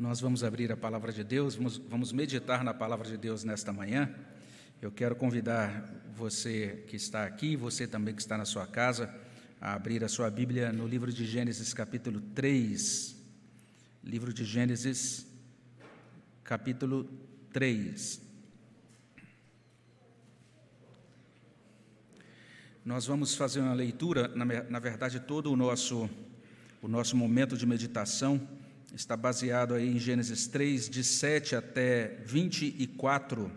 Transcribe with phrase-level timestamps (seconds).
[0.00, 3.70] Nós vamos abrir a palavra de Deus, vamos, vamos meditar na palavra de Deus nesta
[3.70, 4.10] manhã.
[4.80, 9.14] Eu quero convidar você que está aqui, você também que está na sua casa,
[9.60, 13.14] a abrir a sua Bíblia no livro de Gênesis, capítulo 3.
[14.02, 15.26] Livro de Gênesis,
[16.42, 17.04] capítulo
[17.52, 18.22] 3.
[22.82, 26.08] Nós vamos fazer uma leitura, na, na verdade, todo o nosso,
[26.80, 28.48] o nosso momento de meditação
[28.94, 33.50] está baseado aí em Gênesis 3, de 7 até 24.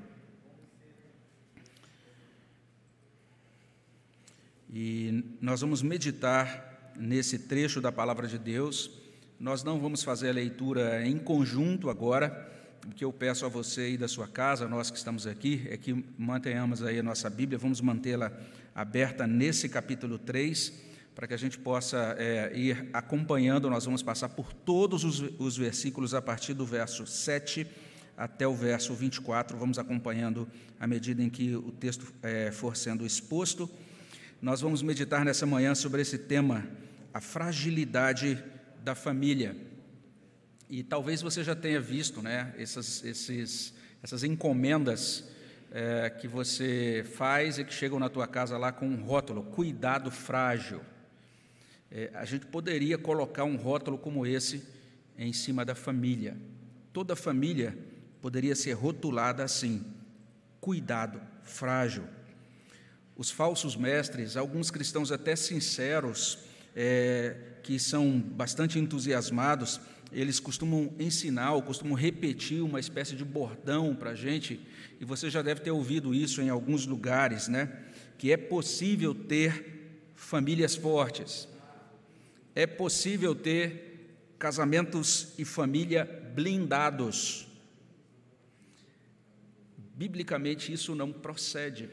[4.72, 8.92] E nós vamos meditar nesse trecho da palavra de Deus.
[9.40, 12.52] Nós não vamos fazer a leitura em conjunto agora.
[12.88, 15.78] O que eu peço a você aí da sua casa, nós que estamos aqui, é
[15.78, 18.32] que mantenhamos aí a nossa Bíblia, vamos mantê-la
[18.76, 23.70] aberta nesse capítulo 3 para que a gente possa é, ir acompanhando.
[23.70, 27.68] Nós vamos passar por todos os, os, versículos a partir do verso 7
[28.18, 29.58] até o verso 24.
[29.58, 30.48] Vamos acompanhando
[30.80, 33.70] à medida em que o texto é, for sendo exposto.
[34.42, 36.68] Nós vamos meditar nessa manhã sobre esse tema,
[37.14, 38.44] a fragilidade
[38.84, 39.56] da família.
[40.70, 45.30] E talvez você já tenha visto né, essas, esses, essas encomendas
[45.72, 50.10] é, que você faz e que chegam na tua casa lá com um rótulo, cuidado
[50.10, 50.82] frágil.
[51.96, 54.64] É, a gente poderia colocar um rótulo como esse
[55.16, 56.36] em cima da família.
[56.92, 57.78] Toda família
[58.20, 59.86] poderia ser rotulada assim:
[60.60, 62.04] cuidado, frágil.
[63.16, 66.40] Os falsos mestres, alguns cristãos até sinceros,
[66.76, 69.80] é, que são bastante entusiasmados,
[70.12, 74.60] eles costumam ensinar ou costumam repetir uma espécie de bordão para a gente,
[75.00, 77.72] e você já deve ter ouvido isso em alguns lugares, né?
[78.18, 81.48] Que é possível ter famílias fortes,
[82.56, 83.94] é possível ter
[84.38, 87.48] casamentos e família blindados.
[89.96, 91.90] Biblicamente, isso não procede,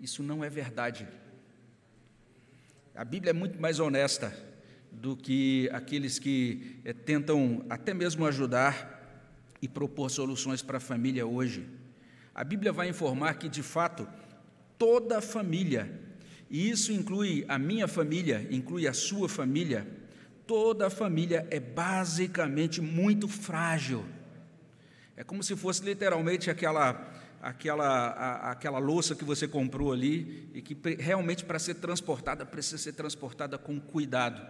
[0.00, 1.06] isso não é verdade.
[2.94, 4.34] A Bíblia é muito mais honesta
[4.90, 8.94] do que aqueles que é, tentam até mesmo ajudar
[9.60, 11.66] e propor soluções para a família hoje.
[12.34, 14.08] A Bíblia vai informar que, de fato,
[14.78, 16.05] toda família
[16.50, 19.86] e isso inclui a minha família, inclui a sua família.
[20.46, 24.04] Toda a família é basicamente muito frágil.
[25.16, 27.12] É como se fosse literalmente aquela
[27.42, 32.78] aquela a, aquela louça que você comprou ali e que realmente para ser transportada precisa
[32.78, 34.40] ser transportada com cuidado.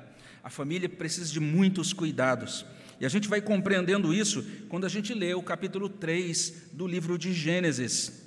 [0.43, 2.65] A família precisa de muitos cuidados.
[3.01, 7.19] E a gente vai compreendendo isso quando a gente lê o capítulo 3 do livro
[7.19, 8.26] de Gênesis.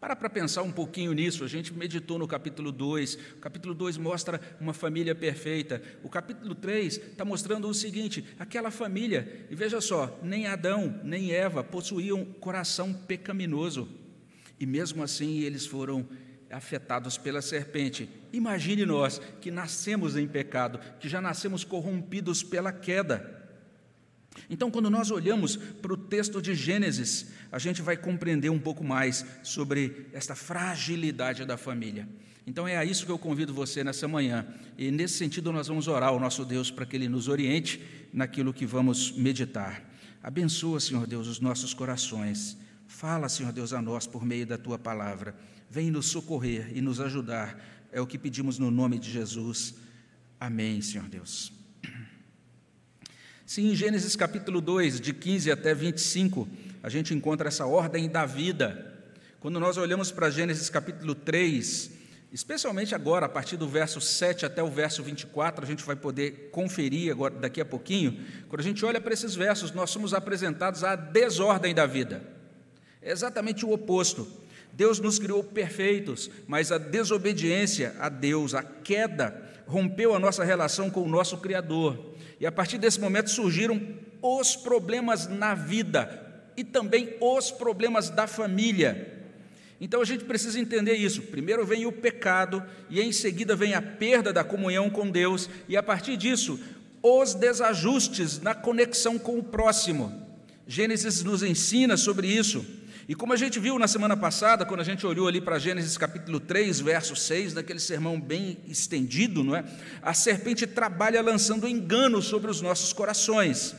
[0.00, 3.98] Para para pensar um pouquinho nisso, a gente meditou no capítulo 2, o capítulo 2
[3.98, 9.78] mostra uma família perfeita, o capítulo 3 está mostrando o seguinte: aquela família, e veja
[9.78, 13.86] só, nem Adão nem Eva possuíam coração pecaminoso,
[14.58, 16.08] e mesmo assim eles foram
[16.50, 18.08] afetados pela serpente.
[18.32, 23.39] Imagine nós que nascemos em pecado, que já nascemos corrompidos pela queda.
[24.48, 28.84] Então, quando nós olhamos para o texto de Gênesis, a gente vai compreender um pouco
[28.84, 32.08] mais sobre esta fragilidade da família.
[32.46, 34.46] Então, é a isso que eu convido você nessa manhã.
[34.78, 37.80] E nesse sentido, nós vamos orar ao nosso Deus para que Ele nos oriente
[38.12, 39.84] naquilo que vamos meditar.
[40.22, 42.56] Abençoa, Senhor Deus, os nossos corações.
[42.86, 45.34] Fala, Senhor Deus, a nós por meio da tua palavra.
[45.70, 47.58] Vem nos socorrer e nos ajudar.
[47.92, 49.74] É o que pedimos no nome de Jesus.
[50.40, 51.59] Amém, Senhor Deus.
[53.50, 56.48] Se em Gênesis capítulo 2, de 15 até 25,
[56.84, 58.94] a gente encontra essa ordem da vida,
[59.40, 61.90] quando nós olhamos para Gênesis capítulo 3,
[62.32, 66.50] especialmente agora, a partir do verso 7 até o verso 24, a gente vai poder
[66.52, 70.84] conferir agora, daqui a pouquinho, quando a gente olha para esses versos, nós somos apresentados
[70.84, 72.22] à desordem da vida.
[73.02, 74.28] É exatamente o oposto.
[74.72, 80.88] Deus nos criou perfeitos, mas a desobediência a Deus, a queda, rompeu a nossa relação
[80.88, 82.14] com o nosso Criador.
[82.40, 83.80] E a partir desse momento surgiram
[84.22, 86.26] os problemas na vida
[86.56, 89.18] e também os problemas da família.
[89.80, 91.22] Então a gente precisa entender isso.
[91.22, 95.76] Primeiro vem o pecado, e em seguida vem a perda da comunhão com Deus, e
[95.76, 96.60] a partir disso,
[97.02, 100.26] os desajustes na conexão com o próximo.
[100.66, 102.64] Gênesis nos ensina sobre isso.
[103.08, 105.96] E como a gente viu na semana passada, quando a gente olhou ali para Gênesis
[105.96, 109.64] capítulo 3, verso 6, naquele sermão bem estendido, não é?
[110.02, 113.74] A serpente trabalha lançando engano sobre os nossos corações.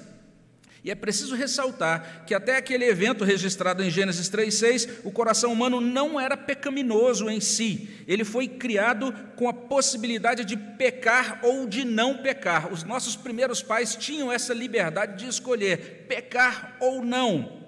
[0.84, 5.80] E é preciso ressaltar que até aquele evento registrado em Gênesis 3:6, o coração humano
[5.80, 7.88] não era pecaminoso em si.
[8.08, 12.74] Ele foi criado com a possibilidade de pecar ou de não pecar.
[12.74, 17.61] Os nossos primeiros pais tinham essa liberdade de escolher pecar ou não.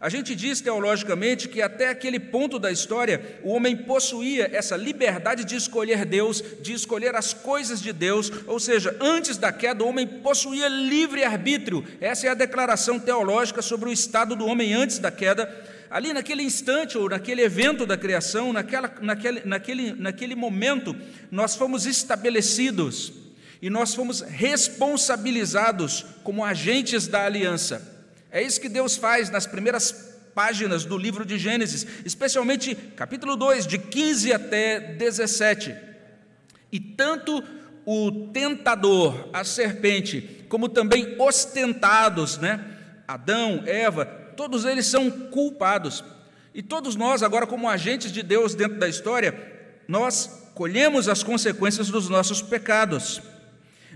[0.00, 5.44] A gente diz teologicamente que até aquele ponto da história, o homem possuía essa liberdade
[5.44, 9.88] de escolher Deus, de escolher as coisas de Deus, ou seja, antes da queda, o
[9.88, 11.84] homem possuía livre arbítrio.
[12.00, 15.52] Essa é a declaração teológica sobre o estado do homem antes da queda.
[15.90, 20.94] Ali naquele instante, ou naquele evento da criação, naquela, naquele, naquele, naquele momento,
[21.28, 23.12] nós fomos estabelecidos
[23.60, 27.97] e nós fomos responsabilizados como agentes da aliança.
[28.30, 33.66] É isso que Deus faz nas primeiras páginas do livro de Gênesis, especialmente capítulo 2,
[33.66, 35.74] de 15 até 17.
[36.70, 37.42] E tanto
[37.84, 42.64] o tentador, a serpente, como também os tentados, né?
[43.06, 46.04] Adão, Eva, todos eles são culpados.
[46.54, 49.34] E todos nós, agora, como agentes de Deus dentro da história,
[49.88, 53.22] nós colhemos as consequências dos nossos pecados.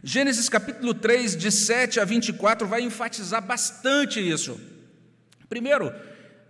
[0.05, 4.61] Gênesis capítulo 3, de 7 a 24, vai enfatizar bastante isso.
[5.49, 5.95] Primeiro,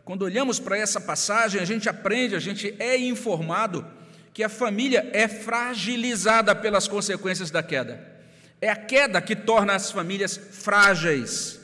[0.04, 3.86] quando olhamos para essa passagem, a gente aprende, a gente é informado
[4.32, 8.10] que a família é fragilizada pelas consequências da queda.
[8.58, 11.60] É a queda que torna as famílias frágeis.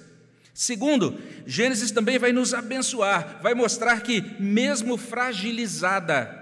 [0.52, 6.36] Segundo, Gênesis também vai nos abençoar, vai mostrar que, mesmo fragilizada,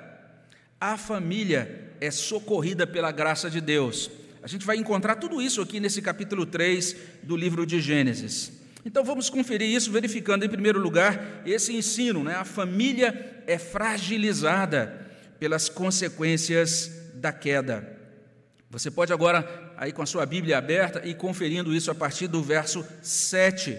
[0.80, 4.10] a família é socorrida pela graça de Deus.
[4.46, 8.52] A gente vai encontrar tudo isso aqui nesse capítulo 3 do livro de Gênesis.
[8.84, 12.36] Então vamos conferir isso, verificando em primeiro lugar esse ensino, né?
[12.36, 15.04] A família é fragilizada
[15.40, 17.98] pelas consequências da queda.
[18.70, 22.40] Você pode agora, aí com a sua Bíblia aberta, e conferindo isso a partir do
[22.40, 23.76] verso 7.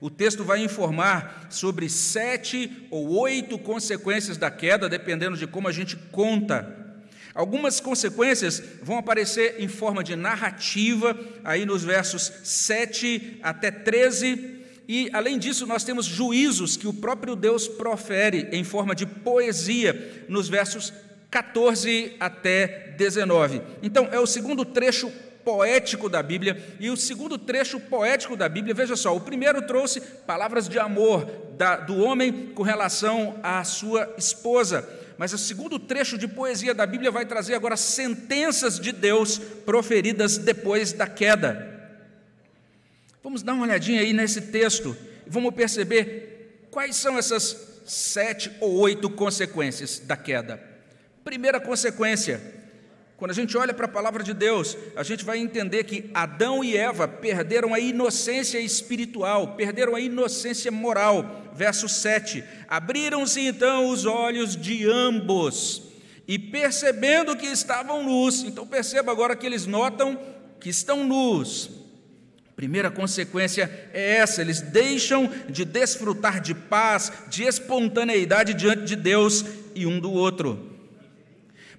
[0.00, 5.72] O texto vai informar sobre sete ou oito consequências da queda, dependendo de como a
[5.72, 6.85] gente conta.
[7.36, 14.56] Algumas consequências vão aparecer em forma de narrativa, aí nos versos 7 até 13,
[14.88, 20.24] e além disso, nós temos juízos que o próprio Deus profere em forma de poesia,
[20.28, 20.92] nos versos
[21.30, 23.60] 14 até 19.
[23.82, 25.12] Então, é o segundo trecho
[25.44, 30.00] poético da Bíblia, e o segundo trecho poético da Bíblia, veja só, o primeiro trouxe
[30.00, 34.88] palavras de amor da, do homem com relação à sua esposa.
[35.18, 40.36] Mas o segundo trecho de poesia da Bíblia vai trazer agora sentenças de Deus proferidas
[40.36, 41.74] depois da queda.
[43.22, 44.96] Vamos dar uma olhadinha aí nesse texto
[45.26, 50.62] e vamos perceber quais são essas sete ou oito consequências da queda.
[51.24, 52.40] Primeira consequência,
[53.16, 56.62] quando a gente olha para a palavra de Deus, a gente vai entender que Adão
[56.62, 61.50] e Eva perderam a inocência espiritual, perderam a inocência moral.
[61.54, 65.82] Verso 7: Abriram-se então os olhos de ambos,
[66.28, 70.18] e percebendo que estavam nus, então perceba agora que eles notam
[70.60, 71.70] que estão nus.
[72.54, 79.42] Primeira consequência é essa: eles deixam de desfrutar de paz, de espontaneidade diante de Deus
[79.74, 80.75] e um do outro.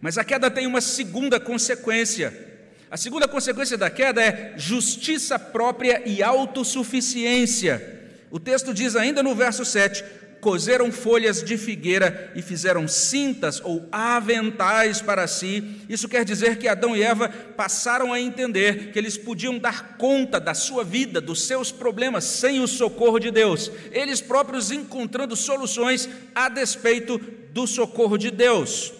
[0.02, 2.46] Mas a queda tem uma segunda consequência.
[2.90, 7.96] A segunda consequência da queda é justiça própria e autossuficiência.
[8.30, 10.04] O texto diz ainda no verso 7:
[10.40, 15.82] coseram folhas de figueira e fizeram cintas ou aventais para si.
[15.90, 20.40] Isso quer dizer que Adão e Eva passaram a entender que eles podiam dar conta
[20.40, 26.08] da sua vida, dos seus problemas, sem o socorro de Deus, eles próprios encontrando soluções
[26.34, 27.20] a despeito
[27.52, 28.94] do socorro de Deus.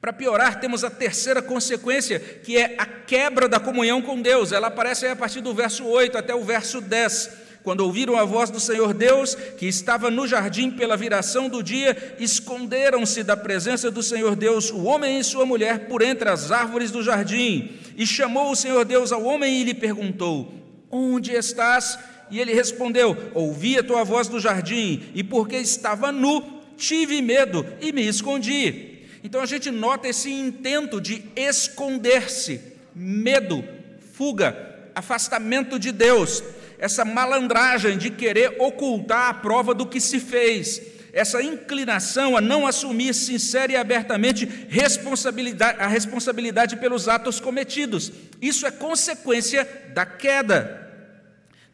[0.00, 4.50] Para piorar, temos a terceira consequência, que é a quebra da comunhão com Deus.
[4.50, 7.30] Ela aparece a partir do verso 8 até o verso 10.
[7.62, 12.16] Quando ouviram a voz do Senhor Deus, que estava no jardim pela viração do dia,
[12.18, 16.90] esconderam-se da presença do Senhor Deus, o homem e sua mulher, por entre as árvores
[16.90, 17.72] do jardim.
[17.94, 20.54] E chamou o Senhor Deus ao homem e lhe perguntou:
[20.90, 21.98] Onde estás?
[22.30, 26.42] E ele respondeu: Ouvi a tua voz do jardim, e porque estava nu,
[26.78, 28.89] tive medo e me escondi.
[29.22, 32.60] Então a gente nota esse intento de esconder-se,
[32.94, 33.64] medo,
[34.12, 36.42] fuga, afastamento de Deus,
[36.78, 40.80] essa malandragem de querer ocultar a prova do que se fez,
[41.12, 48.12] essa inclinação a não assumir sincera e abertamente responsabilidade, a responsabilidade pelos atos cometidos.
[48.40, 50.89] Isso é consequência da queda.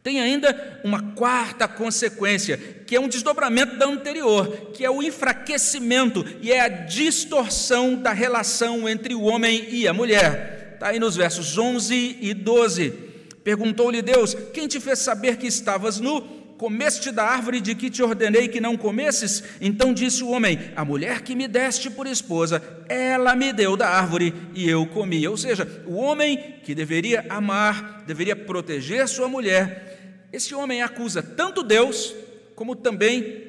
[0.03, 6.25] Tem ainda uma quarta consequência, que é um desdobramento da anterior, que é o enfraquecimento
[6.41, 10.71] e é a distorção da relação entre o homem e a mulher.
[10.75, 12.91] Está aí nos versos 11 e 12.
[13.43, 16.36] Perguntou-lhe Deus: Quem te fez saber que estavas nu?
[16.57, 19.43] Comeste da árvore de que te ordenei que não comesses?
[19.61, 23.87] Então disse o homem: A mulher que me deste por esposa, ela me deu da
[23.87, 25.27] árvore e eu comi.
[25.27, 31.63] Ou seja, o homem que deveria amar, deveria proteger sua mulher, esse homem acusa tanto
[31.63, 32.13] Deus,
[32.55, 33.45] como também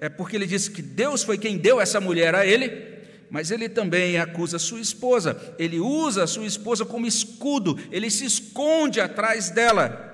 [0.00, 2.92] é porque ele disse que Deus foi quem deu essa mulher a ele,
[3.30, 9.00] mas ele também acusa sua esposa, ele usa sua esposa como escudo, ele se esconde
[9.00, 10.11] atrás dela.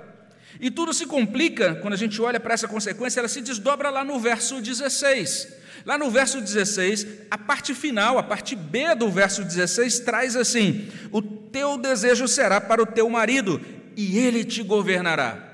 [0.60, 4.04] E tudo se complica quando a gente olha para essa consequência, ela se desdobra lá
[4.04, 5.48] no verso 16.
[5.84, 10.88] Lá no verso 16, a parte final, a parte B do verso 16, traz assim:
[11.12, 13.60] O teu desejo será para o teu marido,
[13.96, 15.48] e ele te governará.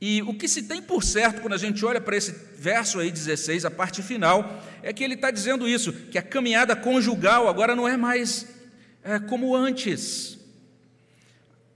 [0.00, 3.10] E o que se tem por certo quando a gente olha para esse verso aí
[3.10, 7.76] 16, a parte final, é que ele está dizendo isso, que a caminhada conjugal agora
[7.76, 8.46] não é mais
[9.04, 10.38] é, como antes.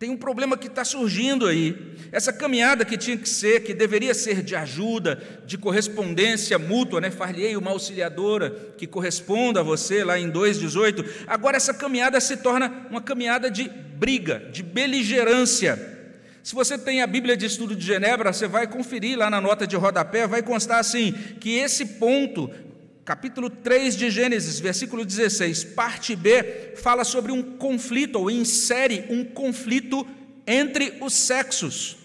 [0.05, 1.75] Tem um problema que está surgindo aí.
[2.13, 7.11] Essa caminhada que tinha que ser, que deveria ser de ajuda, de correspondência mútua, né?
[7.11, 11.07] Far-lhe uma auxiliadora que corresponda a você lá em 2,18.
[11.27, 15.95] Agora essa caminhada se torna uma caminhada de briga, de beligerância
[16.43, 19.67] se você tem a Bíblia de Estudo de Genebra, você vai conferir lá na nota
[19.67, 22.51] de rodapé, vai constar assim: que esse ponto,
[23.05, 29.25] capítulo 3 de Gênesis, versículo 16, parte B, fala sobre um conflito, ou insere um
[29.25, 30.07] conflito
[30.47, 31.99] entre os sexos.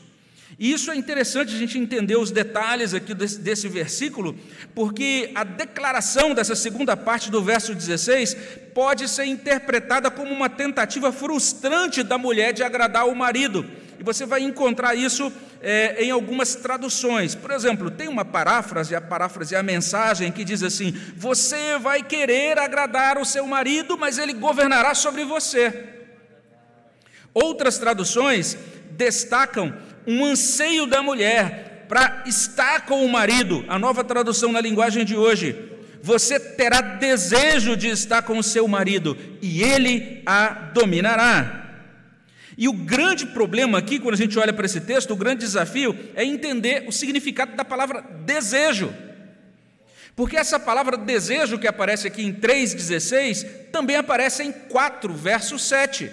[0.57, 4.37] E isso é interessante a gente entender os detalhes aqui desse, desse, versículo,
[4.75, 8.35] porque a declaração dessa segunda parte do verso 16
[8.73, 13.65] pode ser interpretada como uma tentativa frustrante da mulher de agradar o marido
[13.99, 17.35] e você vai encontrar isso é, em algumas traduções.
[17.35, 22.01] Por exemplo, tem uma paráfrase, a paráfrase é a mensagem que diz assim: Você vai
[22.01, 25.89] querer agradar o seu marido, mas ele governará sobre você.
[27.33, 28.57] Outras traduções
[28.91, 29.75] destacam
[30.07, 33.65] um anseio da mulher para estar com o marido.
[33.67, 35.73] A nova tradução na linguagem de hoje.
[36.01, 41.68] Você terá desejo de estar com o seu marido e ele a dominará.
[42.61, 45.97] E o grande problema aqui, quando a gente olha para esse texto, o grande desafio
[46.13, 48.93] é entender o significado da palavra desejo.
[50.13, 56.11] Porque essa palavra desejo que aparece aqui em 3,16 também aparece em 4, verso 7.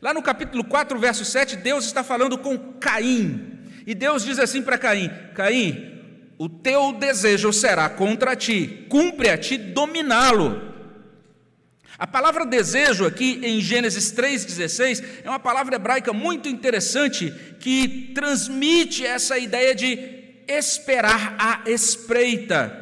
[0.00, 3.58] Lá no capítulo 4, verso 7, Deus está falando com Caim.
[3.86, 6.00] E Deus diz assim para Caim: Caim,
[6.38, 10.73] o teu desejo será contra ti, cumpre a ti dominá-lo.
[12.04, 19.06] A palavra desejo aqui em Gênesis 3,16 é uma palavra hebraica muito interessante que transmite
[19.06, 19.98] essa ideia de
[20.46, 22.78] esperar a espreita.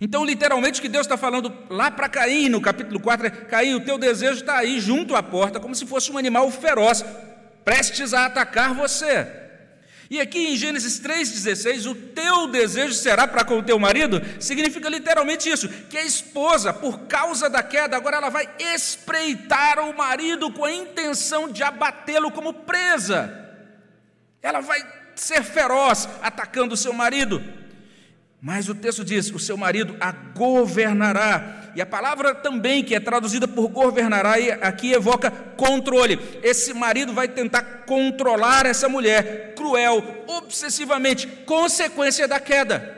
[0.00, 3.74] Então, literalmente, o que Deus está falando lá para Caim, no capítulo 4, é: Caim,
[3.74, 7.04] o teu desejo está aí junto à porta, como se fosse um animal feroz,
[7.64, 9.43] prestes a atacar você.
[10.14, 14.88] E aqui em Gênesis 3,16, o teu desejo será para com o teu marido, significa
[14.88, 20.52] literalmente isso: que a esposa, por causa da queda, agora ela vai espreitar o marido
[20.52, 23.58] com a intenção de abatê-lo como presa.
[24.40, 24.80] Ela vai
[25.16, 27.42] ser feroz atacando o seu marido.
[28.44, 31.72] Mas o texto diz: o seu marido a governará.
[31.74, 36.20] E a palavra também, que é traduzida por governará, aqui evoca controle.
[36.42, 42.94] Esse marido vai tentar controlar essa mulher, cruel, obsessivamente, consequência da queda.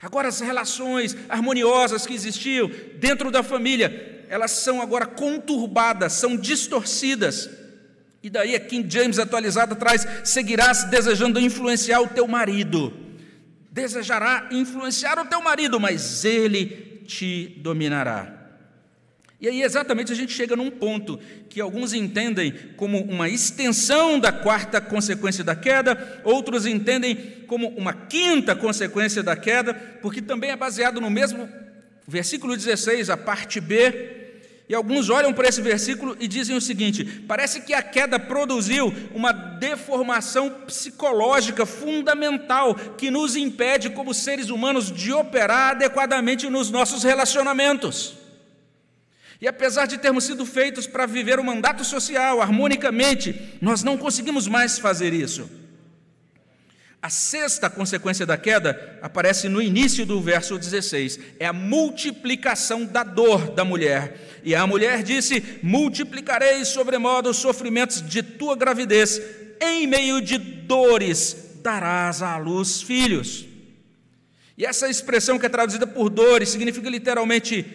[0.00, 7.50] Agora, as relações harmoniosas que existiam dentro da família, elas são agora conturbadas, são distorcidas.
[8.22, 13.01] E daí a King James atualizada traz: seguirás desejando influenciar o teu marido
[13.72, 18.40] desejará influenciar o teu marido, mas ele te dominará.
[19.40, 24.30] E aí, exatamente, a gente chega num ponto que alguns entendem como uma extensão da
[24.30, 27.16] quarta consequência da queda, outros entendem
[27.48, 31.48] como uma quinta consequência da queda, porque também é baseado no mesmo
[32.06, 34.21] versículo 16, a parte B,
[34.68, 38.92] e alguns olham para esse versículo e dizem o seguinte: parece que a queda produziu
[39.12, 47.02] uma deformação psicológica fundamental que nos impede, como seres humanos, de operar adequadamente nos nossos
[47.02, 48.14] relacionamentos.
[49.40, 54.46] E apesar de termos sido feitos para viver o mandato social harmonicamente, nós não conseguimos
[54.46, 55.61] mais fazer isso.
[57.02, 63.02] A sexta consequência da queda aparece no início do verso 16: é a multiplicação da
[63.02, 64.40] dor da mulher.
[64.44, 69.20] E a mulher disse: Multiplicarei sobremodo os sofrimentos de tua gravidez,
[69.60, 73.46] em meio de dores darás à luz filhos.
[74.56, 77.66] E essa expressão que é traduzida por dores significa literalmente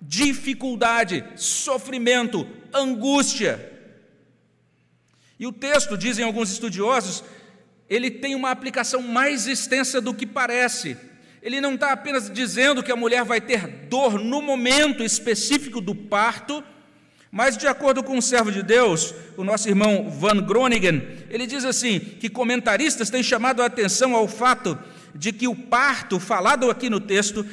[0.00, 3.72] dificuldade, sofrimento, angústia.
[5.40, 7.24] E o texto, dizem alguns estudiosos,
[7.88, 10.96] ele tem uma aplicação mais extensa do que parece.
[11.42, 15.94] Ele não está apenas dizendo que a mulher vai ter dor no momento específico do
[15.94, 16.64] parto,
[17.30, 21.64] mas, de acordo com o servo de Deus, o nosso irmão Van Groningen, ele diz
[21.64, 24.78] assim: que comentaristas têm chamado a atenção ao fato
[25.14, 27.44] de que o parto, falado aqui no texto,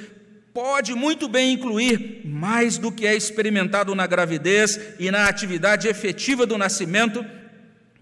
[0.53, 6.45] pode muito bem incluir mais do que é experimentado na gravidez e na atividade efetiva
[6.45, 7.25] do nascimento.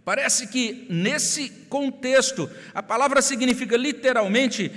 [0.09, 4.71] Parece que nesse contexto, a palavra significa literalmente,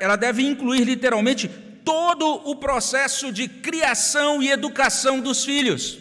[0.00, 1.48] ela deve incluir literalmente
[1.84, 6.00] todo o processo de criação e educação dos filhos.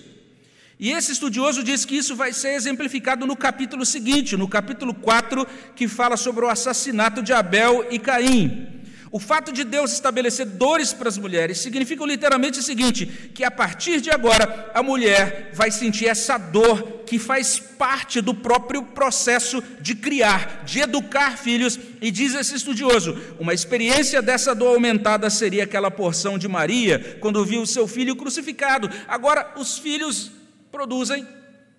[0.80, 5.46] E esse estudioso diz que isso vai ser exemplificado no capítulo seguinte, no capítulo 4,
[5.76, 8.79] que fala sobre o assassinato de Abel e Caim.
[9.12, 13.50] O fato de Deus estabelecer dores para as mulheres significa literalmente o seguinte: que a
[13.50, 19.64] partir de agora a mulher vai sentir essa dor que faz parte do próprio processo
[19.82, 25.64] de criar, de educar filhos, e diz esse estudioso: uma experiência dessa dor aumentada seria
[25.64, 28.90] aquela porção de Maria quando viu seu filho crucificado.
[29.08, 30.32] Agora, os filhos
[30.72, 31.28] produzem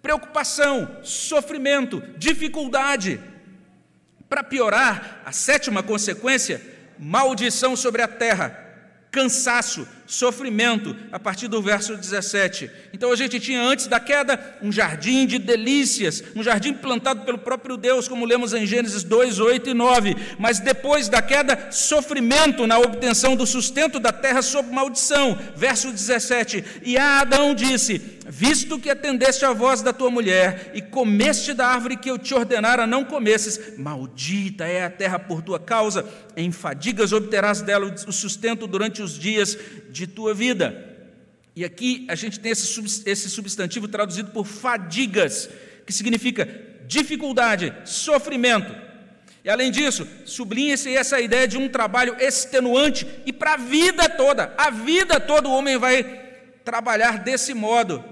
[0.03, 3.21] preocupação, sofrimento, dificuldade.
[4.29, 6.61] Para piorar, a sétima consequência,
[7.01, 8.57] maldição sobre a terra,
[9.11, 12.69] cansaço, sofrimento, a partir do verso 17.
[12.93, 17.39] Então a gente tinha antes da queda um jardim de delícias, um jardim plantado pelo
[17.39, 20.17] próprio Deus, como lemos em Gênesis 2, 8 e 9.
[20.37, 25.39] Mas depois da queda, sofrimento na obtenção do sustento da terra sob maldição.
[25.55, 26.65] Verso 17.
[26.83, 31.97] E Adão disse: Visto que atendeste à voz da tua mulher e comeste da árvore
[31.97, 36.05] que eu te ordenara não comesses, maldita é a terra por tua causa,
[36.37, 39.59] em fadigas obterás dela o sustento durante os dias
[39.91, 40.87] de tua vida.
[41.55, 45.49] E aqui a gente tem esse substantivo traduzido por fadigas,
[45.85, 46.49] que significa
[46.87, 48.75] dificuldade, sofrimento.
[49.45, 54.55] E além disso, sublinha-se essa ideia de um trabalho extenuante e para a vida toda,
[54.57, 56.03] a vida toda o homem vai
[56.65, 58.05] trabalhar desse modo.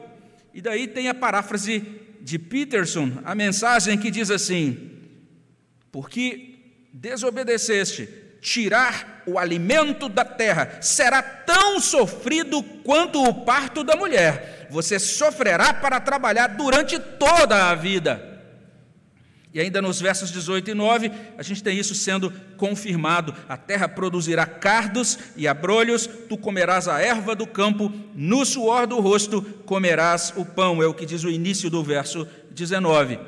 [0.55, 1.85] E daí tem a paráfrase
[2.21, 4.91] de Peterson, a mensagem que diz assim:
[5.93, 6.57] Porque
[6.93, 8.09] desobedeceste,
[8.41, 14.69] tirar o alimento da terra será tão sofrido quanto o parto da mulher.
[14.71, 18.39] Você sofrerá para trabalhar durante toda a vida.
[19.53, 23.89] E ainda nos versos 18 e 9, a gente tem isso sendo confirmado: a terra
[23.89, 30.33] produzirá cardos e abrolhos, tu comerás a erva do campo, no suor do rosto comerás
[30.37, 33.19] o pão, é o que diz o início do verso 19.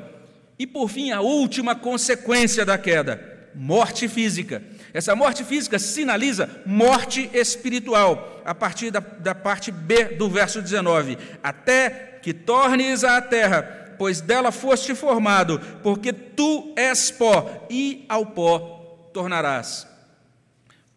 [0.59, 4.63] E por fim, a última consequência da queda: morte física.
[4.93, 11.17] Essa morte física sinaliza morte espiritual, a partir da, da parte B do verso 19:
[11.41, 18.25] Até que tornes à terra, pois dela foste formado, porque tu és pó, e ao
[18.25, 19.87] pó tornarás.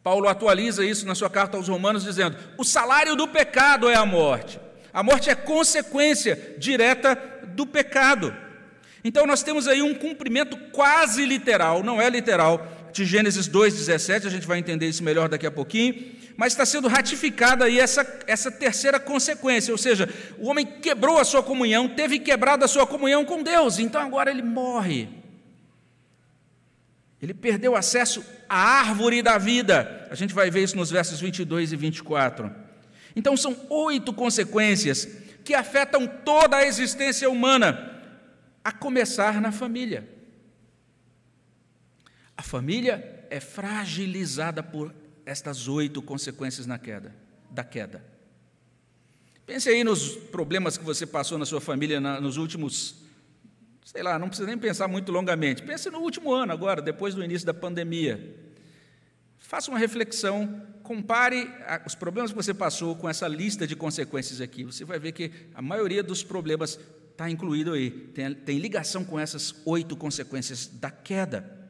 [0.02, 4.04] Paulo atualiza isso na sua carta aos Romanos, dizendo: O salário do pecado é a
[4.04, 4.60] morte.
[4.92, 7.16] A morte é consequência direta
[7.54, 8.34] do pecado.
[9.02, 14.30] Então nós temos aí um cumprimento quase literal, não é literal, de Gênesis 2,17, a
[14.30, 18.50] gente vai entender isso melhor daqui a pouquinho, mas está sendo ratificada aí essa, essa
[18.50, 23.24] terceira consequência, ou seja, o homem quebrou a sua comunhão, teve quebrado a sua comunhão
[23.24, 25.08] com Deus, então agora ele morre.
[27.20, 30.06] Ele perdeu acesso à árvore da vida.
[30.10, 32.54] A gente vai ver isso nos versos 22 e 24.
[33.16, 35.08] Então são oito consequências
[35.42, 38.02] que afetam toda a existência humana,
[38.62, 40.13] a começar na família.
[42.44, 47.14] Família é fragilizada por estas oito consequências na queda,
[47.50, 48.04] da queda.
[49.46, 52.96] Pense aí nos problemas que você passou na sua família na, nos últimos,
[53.82, 55.62] sei lá, não precisa nem pensar muito longamente.
[55.62, 58.36] Pense no último ano agora, depois do início da pandemia.
[59.38, 61.50] Faça uma reflexão, compare
[61.86, 64.64] os problemas que você passou com essa lista de consequências aqui.
[64.64, 66.78] Você vai ver que a maioria dos problemas
[67.10, 71.63] está incluído aí, tem, tem ligação com essas oito consequências da queda.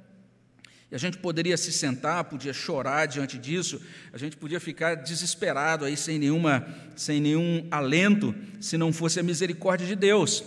[0.94, 3.80] A gente poderia se sentar, podia chorar diante disso,
[4.12, 9.22] a gente podia ficar desesperado aí sem nenhuma, sem nenhum alento, se não fosse a
[9.24, 10.44] misericórdia de Deus.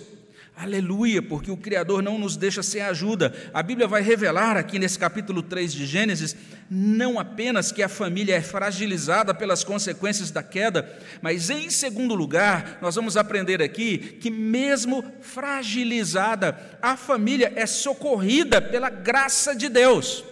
[0.56, 3.36] Aleluia, porque o Criador não nos deixa sem ajuda.
[3.54, 6.34] A Bíblia vai revelar aqui nesse capítulo 3 de Gênesis,
[6.72, 12.80] não apenas que a família é fragilizada pelas consequências da queda, mas em segundo lugar,
[12.82, 20.24] nós vamos aprender aqui que, mesmo fragilizada, a família é socorrida pela graça de Deus.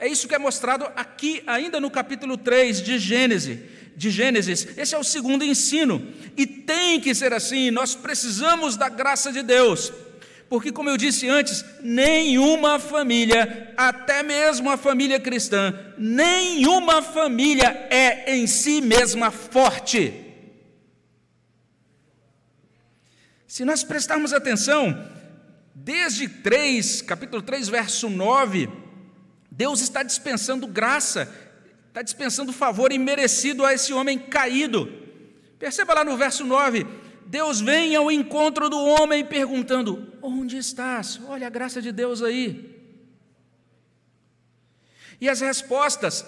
[0.00, 3.58] É isso que é mostrado aqui, ainda no capítulo 3 de Gênesis.
[3.94, 4.66] De Gênesis.
[4.78, 6.02] Esse é o segundo ensino.
[6.34, 9.92] E tem que ser assim, nós precisamos da graça de Deus.
[10.48, 18.34] Porque, como eu disse antes, nenhuma família, até mesmo a família cristã, nenhuma família é
[18.34, 20.14] em si mesma forte.
[23.46, 25.06] Se nós prestarmos atenção,
[25.74, 28.89] desde 3, capítulo 3, verso 9,
[29.50, 31.28] Deus está dispensando graça,
[31.88, 34.90] está dispensando favor imerecido a esse homem caído.
[35.58, 36.86] Perceba lá no verso 9:
[37.26, 41.20] Deus vem ao encontro do homem perguntando: Onde estás?
[41.28, 42.80] Olha a graça de Deus aí.
[45.20, 46.24] E as respostas,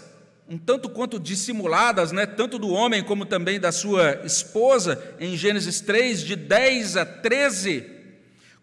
[0.48, 5.80] um tanto quanto dissimuladas, né, tanto do homem como também da sua esposa, em Gênesis
[5.80, 7.88] 3, de 10 a 13,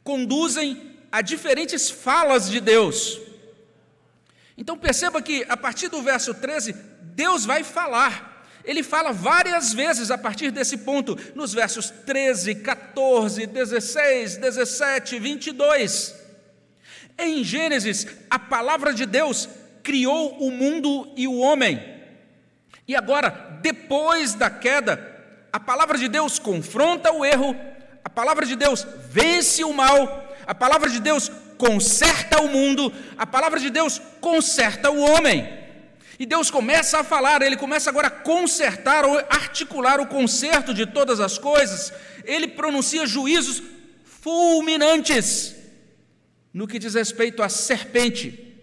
[0.04, 3.20] conduzem a diferentes falas de Deus.
[4.60, 6.74] Então perceba que a partir do verso 13,
[7.16, 8.44] Deus vai falar.
[8.66, 16.14] Ele fala várias vezes a partir desse ponto, nos versos 13, 14, 16, 17, 22.
[17.18, 19.48] Em Gênesis, a palavra de Deus
[19.82, 21.82] criou o mundo e o homem.
[22.86, 27.56] E agora, depois da queda, a palavra de Deus confronta o erro,
[28.04, 33.28] a palavra de Deus vence o mal, a palavra de Deus conserta o mundo, a
[33.28, 35.48] palavra de Deus conserta o homem.
[36.18, 40.86] E Deus começa a falar, ele começa agora a consertar ou articular o conserto de
[40.86, 41.94] todas as coisas.
[42.24, 43.62] Ele pronuncia juízos
[44.06, 45.56] fulminantes
[46.54, 48.58] no que diz respeito à serpente.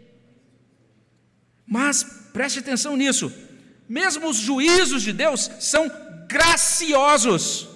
[1.67, 3.33] Mas preste atenção nisso,
[3.87, 5.91] mesmo os juízos de Deus são
[6.29, 7.69] graciosos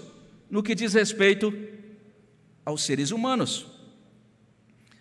[0.50, 1.52] no que diz respeito
[2.64, 3.69] aos seres humanos.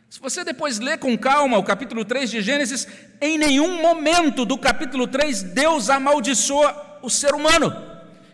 [0.10, 2.88] Se você depois ler com calma o capítulo 3 de Gênesis,
[3.22, 7.72] em nenhum momento do capítulo 3 Deus amaldiçoa o ser humano.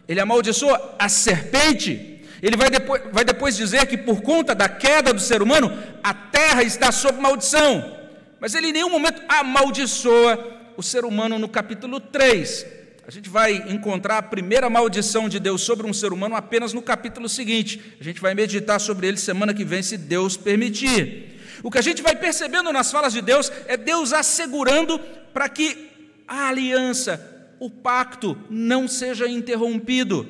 [0.07, 2.23] Ele amaldiçoa a serpente.
[2.41, 5.69] Ele vai depois, vai depois dizer que por conta da queda do ser humano,
[6.01, 7.97] a terra está sob maldição.
[8.39, 12.65] Mas ele em nenhum momento amaldiçoa o ser humano no capítulo 3.
[13.05, 16.81] A gente vai encontrar a primeira maldição de Deus sobre um ser humano apenas no
[16.81, 17.97] capítulo seguinte.
[17.99, 21.34] A gente vai meditar sobre ele semana que vem, se Deus permitir.
[21.65, 24.99] O que a gente vai percebendo nas falas de Deus é Deus assegurando
[25.33, 25.89] para que
[26.27, 30.29] a aliança, o pacto, não seja interrompido.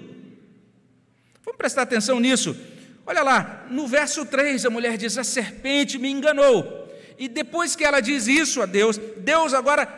[1.44, 2.56] Vamos prestar atenção nisso.
[3.06, 6.90] Olha lá, no verso 3, a mulher diz: A serpente me enganou.
[7.20, 9.90] E depois que ela diz isso a Deus, Deus agora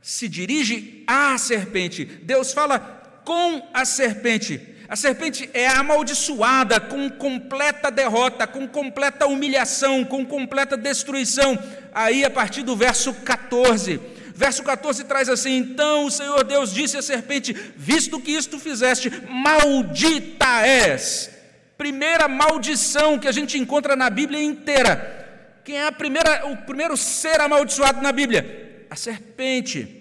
[0.00, 2.06] se dirige à serpente.
[2.06, 4.69] Deus fala com a serpente.
[4.90, 11.56] A serpente é amaldiçoada com completa derrota, com completa humilhação, com completa destruição.
[11.94, 14.00] Aí, a partir do verso 14.
[14.34, 19.12] Verso 14 traz assim: Então o Senhor Deus disse à serpente: Visto que isto fizeste,
[19.28, 21.30] maldita és.
[21.78, 25.60] Primeira maldição que a gente encontra na Bíblia inteira.
[25.64, 28.86] Quem é primeira, o primeiro ser amaldiçoado na Bíblia?
[28.90, 29.99] A serpente.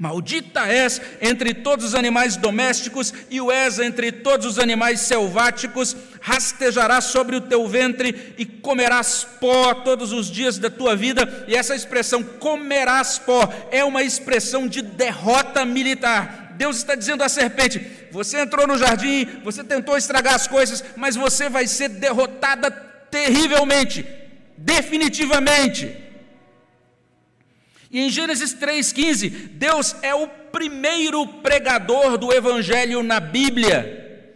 [0.00, 5.94] Maldita és entre todos os animais domésticos, e o és entre todos os animais selváticos,
[6.22, 11.44] rastejarás sobre o teu ventre e comerás pó todos os dias da tua vida.
[11.46, 16.54] E essa expressão, comerás pó, é uma expressão de derrota militar.
[16.56, 21.14] Deus está dizendo à serpente: você entrou no jardim, você tentou estragar as coisas, mas
[21.14, 22.70] você vai ser derrotada
[23.10, 24.06] terrivelmente,
[24.56, 26.09] definitivamente.
[27.90, 34.28] E em Gênesis 3,15, Deus é o primeiro pregador do Evangelho na Bíblia.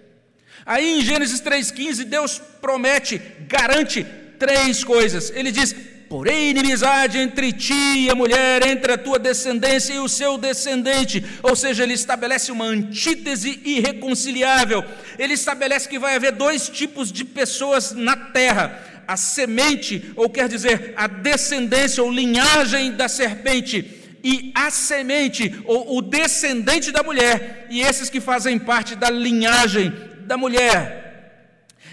[0.66, 4.04] Aí em Gênesis 3,15, Deus promete, garante
[4.38, 5.30] três coisas.
[5.30, 5.74] Ele diz:
[6.08, 11.24] Porém, inimizade entre ti e a mulher, entre a tua descendência e o seu descendente.
[11.42, 14.84] Ou seja, ele estabelece uma antítese irreconciliável.
[15.18, 20.48] Ele estabelece que vai haver dois tipos de pessoas na terra a semente, ou quer
[20.48, 27.66] dizer, a descendência ou linhagem da serpente, e a semente, ou o descendente da mulher,
[27.70, 31.04] e esses que fazem parte da linhagem da mulher.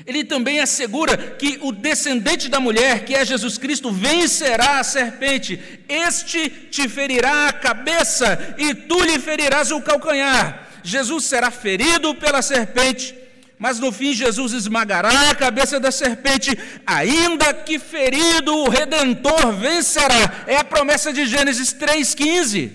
[0.06, 5.60] Ele também assegura que o descendente da mulher, que é Jesus Cristo, vencerá a serpente.
[5.88, 10.70] Este te ferirá a cabeça e tu lhe ferirás o calcanhar.
[10.84, 13.21] Jesus será ferido pela serpente
[13.62, 16.50] mas no fim Jesus esmagará a cabeça da serpente,
[16.84, 20.46] ainda que ferido o redentor vencerá.
[20.48, 22.72] É a promessa de Gênesis 3:15.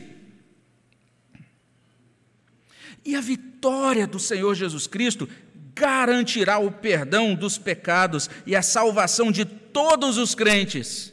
[3.05, 5.29] E a vitória do Senhor Jesus Cristo
[5.75, 11.13] garantirá o perdão dos pecados e a salvação de todos os crentes.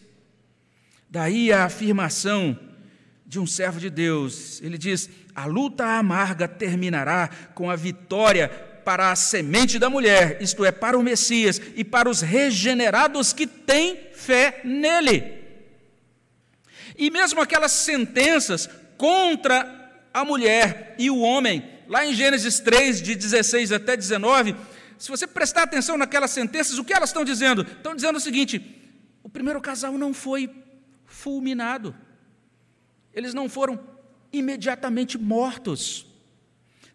[1.09, 2.59] Daí a afirmação
[3.25, 4.61] de um servo de Deus.
[4.61, 10.63] Ele diz: "A luta amarga terminará com a vitória para a semente da mulher, isto
[10.65, 15.43] é, para o Messias e para os regenerados que têm fé nele.
[16.97, 23.15] E mesmo aquelas sentenças contra a mulher e o homem, lá em Gênesis 3, de
[23.15, 24.55] 16 até 19,
[24.97, 27.63] se você prestar atenção naquelas sentenças, o que elas estão dizendo?
[27.63, 28.79] Estão dizendo o seguinte:
[29.23, 30.49] o primeiro casal não foi
[31.05, 31.95] fulminado,
[33.13, 33.79] eles não foram
[34.31, 36.12] imediatamente mortos.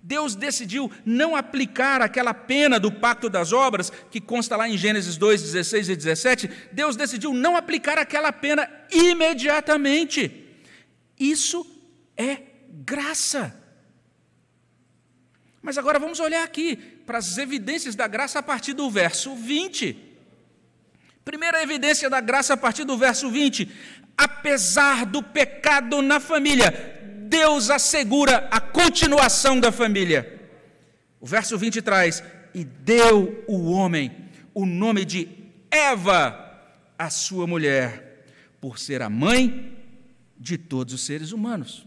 [0.08, 5.18] Deus decidiu não aplicar aquela pena do pacto das obras, que consta lá em Gênesis
[5.18, 6.50] 2, 16 e 17.
[6.72, 10.46] Deus decidiu não aplicar aquela pena imediatamente.
[11.20, 11.62] Isso
[12.16, 12.38] é
[12.70, 13.54] graça.
[15.60, 19.94] Mas agora vamos olhar aqui para as evidências da graça a partir do verso 20.
[21.22, 23.70] Primeira evidência da graça a partir do verso 20.
[24.16, 26.97] Apesar do pecado na família,
[27.38, 30.50] Deus assegura a continuação da família.
[31.20, 32.20] O verso 20 traz:
[32.52, 35.28] E deu o homem o nome de
[35.70, 36.60] Eva,
[36.98, 38.24] a sua mulher,
[38.60, 39.78] por ser a mãe
[40.36, 41.86] de todos os seres humanos.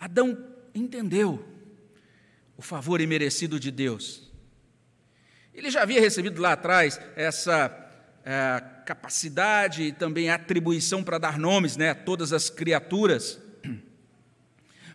[0.00, 0.36] Adão
[0.74, 1.46] entendeu
[2.56, 4.28] o favor imerecido de Deus.
[5.54, 7.70] Ele já havia recebido lá atrás essa
[8.24, 13.40] é, capacidade e também atribuição para dar nomes né, a todas as criaturas.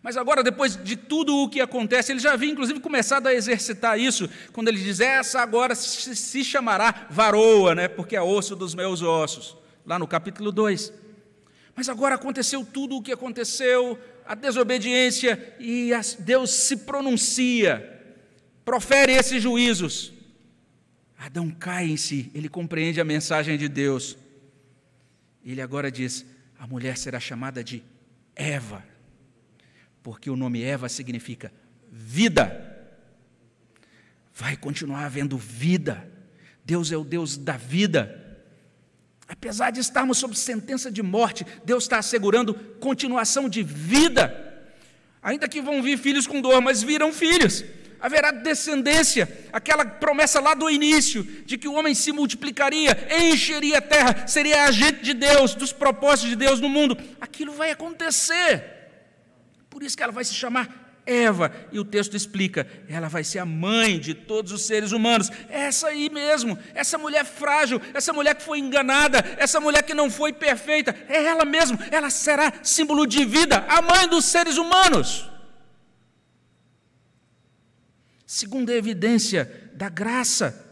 [0.02, 4.00] Mas agora, depois de tudo o que acontece, ele já havia inclusive começado a exercitar
[4.00, 9.02] isso, quando ele diz: Essa agora se chamará varoa, né, porque é osso dos meus
[9.02, 10.94] ossos, lá no capítulo 2.
[11.76, 18.02] Mas agora aconteceu tudo o que aconteceu, a desobediência, e Deus se pronuncia,
[18.66, 20.14] profere esses juízos.
[21.22, 24.18] Adão cai em si, ele compreende a mensagem de Deus.
[25.46, 26.26] Ele agora diz:
[26.58, 27.84] a mulher será chamada de
[28.36, 28.84] Eva,
[30.02, 31.54] porque o nome Eva significa
[31.92, 32.68] vida.
[34.34, 36.10] Vai continuar havendo vida.
[36.66, 38.40] Deus é o Deus da vida.
[39.28, 44.66] Apesar de estarmos sob sentença de morte, Deus está assegurando continuação de vida.
[45.22, 47.64] Ainda que vão vir filhos com dor, mas viram filhos
[48.02, 52.98] haverá descendência, aquela promessa lá do início, de que o homem se multiplicaria,
[53.32, 56.98] encheria a terra, seria agente de Deus, dos propósitos de Deus no mundo.
[57.20, 58.64] Aquilo vai acontecer.
[59.70, 63.40] Por isso que ela vai se chamar Eva, e o texto explica, ela vai ser
[63.40, 65.30] a mãe de todos os seres humanos.
[65.50, 70.12] Essa aí mesmo, essa mulher frágil, essa mulher que foi enganada, essa mulher que não
[70.12, 75.28] foi perfeita, é ela mesmo, ela será símbolo de vida, a mãe dos seres humanos.
[78.32, 80.65] Segunda evidência da graça.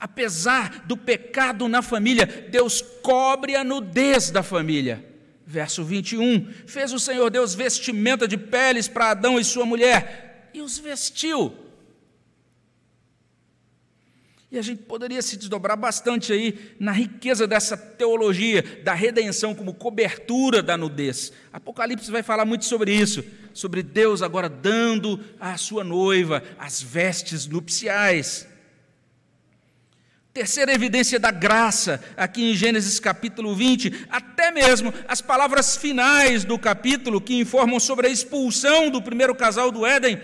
[0.00, 5.04] Apesar do pecado na família, Deus cobre a nudez da família.
[5.46, 10.62] Verso 21: Fez o Senhor Deus vestimenta de peles para Adão e sua mulher, e
[10.62, 11.54] os vestiu.
[14.50, 19.74] E a gente poderia se desdobrar bastante aí na riqueza dessa teologia da redenção como
[19.74, 21.30] cobertura da nudez.
[21.52, 23.22] Apocalipse vai falar muito sobre isso,
[23.54, 28.46] sobre Deus agora dando à sua noiva as vestes nupciais.
[30.34, 36.58] Terceira evidência da graça, aqui em Gênesis capítulo 20, até mesmo as palavras finais do
[36.58, 40.20] capítulo, que informam sobre a expulsão do primeiro casal do Éden,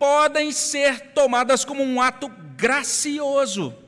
[0.00, 3.81] podem ser tomadas como um ato gracioso.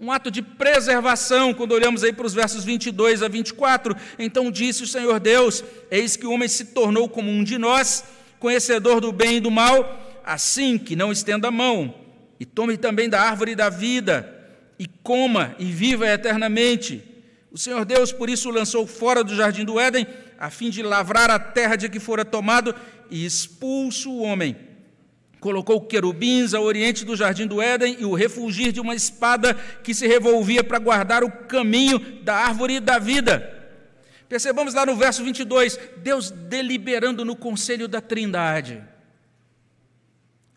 [0.00, 3.94] Um ato de preservação, quando olhamos aí para os versos 22 a 24.
[4.18, 8.02] Então disse o Senhor Deus: Eis que o homem se tornou como um de nós,
[8.38, 11.94] conhecedor do bem e do mal, assim que não estenda a mão,
[12.38, 14.26] e tome também da árvore da vida,
[14.78, 17.04] e coma e viva eternamente.
[17.52, 20.06] O Senhor Deus, por isso, lançou fora do jardim do Éden,
[20.38, 22.74] a fim de lavrar a terra de que fora tomado,
[23.10, 24.69] e expulso o homem
[25.40, 29.94] Colocou querubins ao oriente do jardim do Éden e o refugir de uma espada que
[29.94, 33.58] se revolvia para guardar o caminho da árvore da vida.
[34.28, 38.80] Percebamos lá no verso 22, Deus deliberando no conselho da Trindade.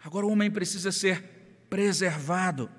[0.04, 1.24] Agora o homem precisa ser
[1.70, 2.70] preservado.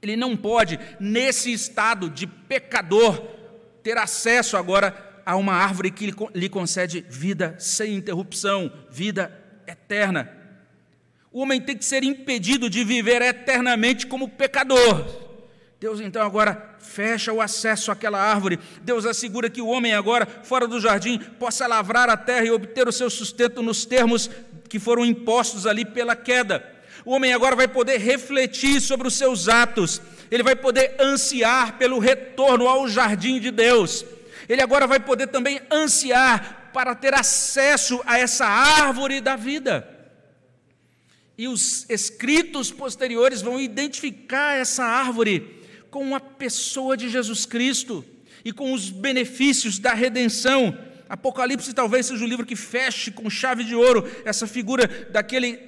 [0.00, 3.20] Ele não pode, nesse estado de pecador,
[3.82, 10.39] ter acesso agora a uma árvore que lhe concede vida sem interrupção, vida eterna.
[11.32, 15.06] O homem tem que ser impedido de viver eternamente como pecador.
[15.78, 18.58] Deus então agora fecha o acesso àquela árvore.
[18.82, 22.88] Deus assegura que o homem agora, fora do jardim, possa lavrar a terra e obter
[22.88, 24.28] o seu sustento nos termos
[24.68, 26.64] que foram impostos ali pela queda.
[27.04, 30.02] O homem agora vai poder refletir sobre os seus atos.
[30.30, 34.04] Ele vai poder ansiar pelo retorno ao jardim de Deus.
[34.48, 39.99] Ele agora vai poder também ansiar para ter acesso a essa árvore da vida.
[41.40, 48.04] E os escritos posteriores vão identificar essa árvore com a pessoa de Jesus Cristo
[48.44, 50.76] e com os benefícios da redenção.
[51.08, 55.58] Apocalipse talvez seja o livro que feche com chave de ouro essa figura daquele,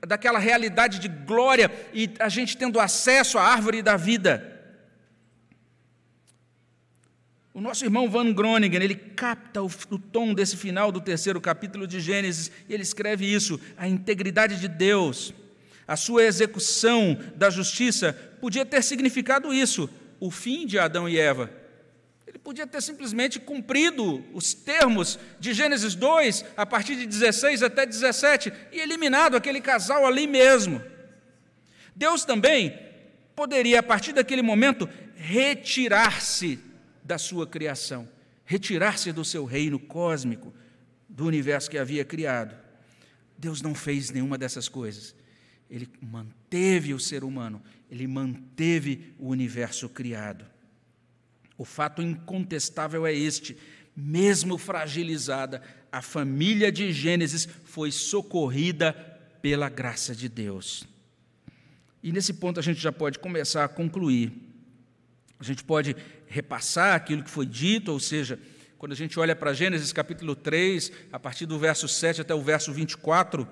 [0.00, 4.57] daquela realidade de glória e a gente tendo acesso à árvore da vida.
[7.58, 11.88] O nosso irmão Van Groningen, ele capta o, o, tom desse final do terceiro capítulo
[11.88, 15.34] de Gênesis, e ele escreve isso: a integridade de Deus,
[15.84, 19.90] a sua execução da justiça, podia ter significado isso,
[20.20, 21.50] o fim de Adão e Eva.
[22.28, 27.84] Ele podia ter simplesmente cumprido os termos de Gênesis 2, a partir de 16 até
[27.84, 30.80] 17, e eliminado aquele casal ali mesmo.
[31.96, 32.78] Deus também
[33.34, 36.67] poderia, a partir daquele momento, retirar-se
[37.08, 38.06] da sua criação,
[38.44, 40.52] retirar-se do seu reino cósmico,
[41.08, 42.54] do universo que havia criado.
[43.38, 45.14] Deus não fez nenhuma dessas coisas.
[45.70, 50.44] Ele manteve o ser humano, ele manteve o universo criado.
[51.56, 53.56] O fato incontestável é este:
[53.96, 58.92] mesmo fragilizada, a família de Gênesis foi socorrida
[59.40, 60.84] pela graça de Deus.
[62.02, 64.47] E nesse ponto a gente já pode começar a concluir.
[65.40, 65.94] A gente pode
[66.26, 68.38] repassar aquilo que foi dito, ou seja,
[68.76, 72.42] quando a gente olha para Gênesis capítulo 3, a partir do verso 7 até o
[72.42, 73.48] verso 24,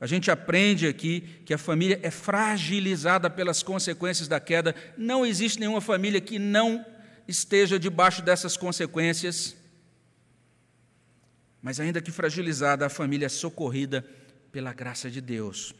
[0.00, 4.74] a gente aprende aqui que a família é fragilizada pelas consequências da queda.
[4.96, 6.84] Não existe nenhuma família que não
[7.28, 9.54] esteja debaixo dessas consequências.
[11.60, 14.02] Mas, ainda que fragilizada, a família é socorrida
[14.50, 15.74] pela graça de Deus.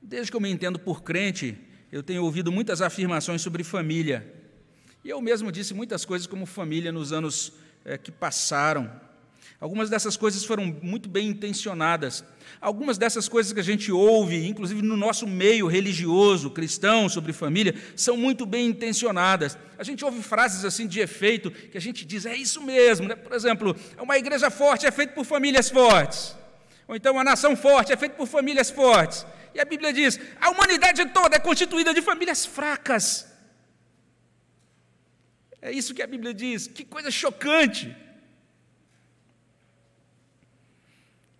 [0.00, 1.58] Desde que eu me entendo por crente,
[1.90, 4.34] eu tenho ouvido muitas afirmações sobre família.
[5.04, 7.52] E eu mesmo disse muitas coisas como família nos anos
[7.84, 8.90] é, que passaram.
[9.58, 12.24] Algumas dessas coisas foram muito bem intencionadas.
[12.60, 17.74] Algumas dessas coisas que a gente ouve, inclusive no nosso meio religioso, cristão, sobre família,
[17.94, 19.56] são muito bem intencionadas.
[19.78, 23.08] A gente ouve frases assim de efeito que a gente diz, é isso mesmo.
[23.08, 23.16] Né?
[23.16, 26.36] Por exemplo, uma igreja forte é feita por famílias fortes.
[26.86, 29.26] Ou então, uma nação forte é feita por famílias fortes.
[29.56, 33.26] E a Bíblia diz: a humanidade toda é constituída de famílias fracas.
[35.62, 36.66] É isso que a Bíblia diz.
[36.66, 37.96] Que coisa chocante.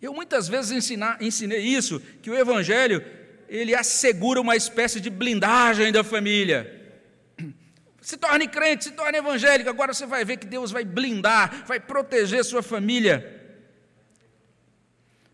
[0.00, 3.04] Eu muitas vezes ensinar, ensinei isso, que o Evangelho
[3.48, 6.60] ele assegura uma espécie de blindagem da família.
[8.00, 11.80] Se torne crente, se torne evangélico, agora você vai ver que Deus vai blindar, vai
[11.80, 13.35] proteger sua família.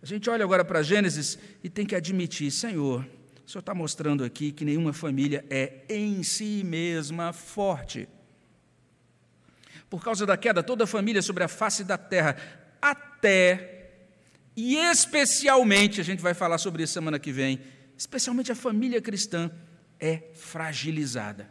[0.03, 3.07] A gente olha agora para Gênesis e tem que admitir: Senhor,
[3.47, 8.09] o Senhor está mostrando aqui que nenhuma família é em si mesma forte.
[9.89, 12.37] Por causa da queda, toda família sobre a face da terra,
[12.81, 13.73] até
[14.57, 17.61] e especialmente, a gente vai falar sobre isso semana que vem,
[17.97, 19.51] especialmente a família cristã
[20.01, 21.49] é fragilizada.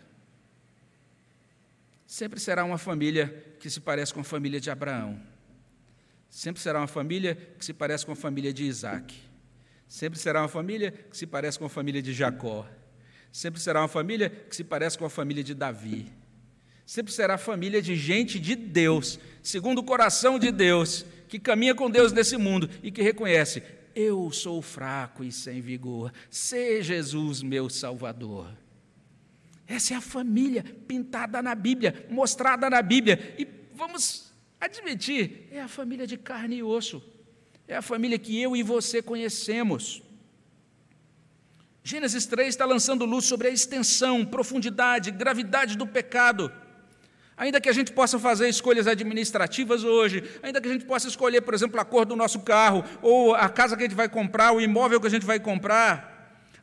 [2.06, 5.31] Sempre será uma família que se parece com a família de Abraão
[6.32, 9.14] Sempre será uma família que se parece com a família de Isaac.
[9.86, 12.66] Sempre será uma família que se parece com a família de Jacó.
[13.34, 16.10] Sempre será uma família que se parece com a família de Davi.
[16.86, 21.90] Sempre será família de gente de Deus, segundo o coração de Deus, que caminha com
[21.90, 23.62] Deus nesse mundo e que reconhece:
[23.94, 28.58] eu sou fraco e sem vigor, seja Jesus meu Salvador.
[29.68, 33.36] Essa é a família pintada na Bíblia, mostrada na Bíblia.
[33.38, 34.31] E vamos
[34.62, 37.02] Admitir, é a família de carne e osso.
[37.68, 40.04] É a família que eu e você conhecemos.
[41.84, 46.52] Gênesis 3 está lançando luz sobre a extensão, profundidade, gravidade do pecado.
[47.36, 51.42] Ainda que a gente possa fazer escolhas administrativas hoje, ainda que a gente possa escolher,
[51.42, 54.52] por exemplo, a cor do nosso carro, ou a casa que a gente vai comprar,
[54.52, 56.11] o imóvel que a gente vai comprar,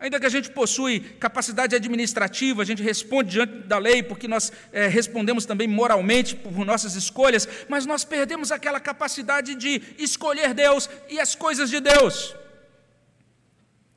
[0.00, 4.52] Ainda que a gente possui capacidade administrativa, a gente responde diante da lei, porque nós
[4.72, 10.88] é, respondemos também moralmente por nossas escolhas, mas nós perdemos aquela capacidade de escolher Deus
[11.08, 12.36] e as coisas de Deus.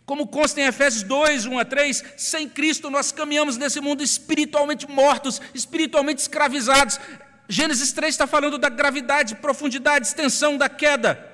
[0.04, 4.90] Como consta em Efésios 2, 1 a 3, sem Cristo nós caminhamos nesse mundo espiritualmente
[4.90, 7.00] mortos, espiritualmente escravizados.
[7.48, 11.31] Gênesis 3 está falando da gravidade, profundidade, extensão da queda.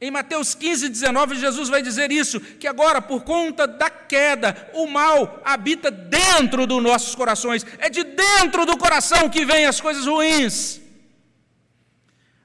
[0.00, 4.86] Em Mateus 15, 19, Jesus vai dizer isso: que agora, por conta da queda, o
[4.86, 10.06] mal habita dentro dos nossos corações, é de dentro do coração que vêm as coisas
[10.06, 10.80] ruins.